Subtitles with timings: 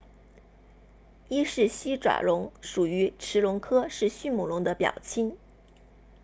[1.29, 5.37] 伊氏西爪龙属于驰龙科是迅猛龙的表亲